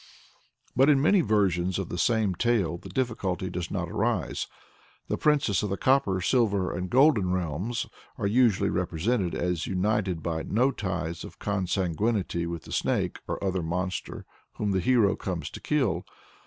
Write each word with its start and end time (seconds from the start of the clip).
But 0.75 0.89
in 0.89 0.99
many 0.99 1.21
versions 1.21 1.77
of 1.77 1.89
the 1.89 1.97
same 1.99 2.33
tale 2.33 2.79
the 2.79 2.89
difficulty 2.89 3.51
does 3.51 3.69
not 3.69 3.87
arise. 3.91 4.47
The 5.09 5.15
princesses 5.19 5.61
of 5.61 5.69
the 5.69 5.77
copper, 5.77 6.19
silver, 6.21 6.75
and 6.75 6.89
golden 6.89 7.31
realms, 7.31 7.85
are 8.17 8.25
usually 8.25 8.71
represented 8.71 9.35
as 9.35 9.67
united 9.67 10.23
by 10.23 10.41
no 10.41 10.71
ties 10.71 11.23
of 11.23 11.37
consanguinity 11.37 12.47
with 12.47 12.63
the 12.63 12.71
snake 12.71 13.19
or 13.27 13.43
other 13.43 13.61
monster 13.61 14.25
whom 14.53 14.71
the 14.71 14.79
hero 14.79 15.15
comes 15.15 15.51
to 15.51 15.59
kill. 15.61 16.03